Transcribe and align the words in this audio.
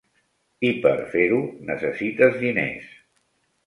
I 0.69 0.71
per 0.85 0.95
fer-ho, 1.13 1.39
necessites 1.73 2.43
diners. 2.43 2.93